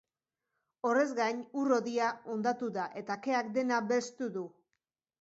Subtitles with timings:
[0.89, 2.09] Horrez gain, ur-hodia
[2.39, 4.51] hondatu da eta keak dena belztu du.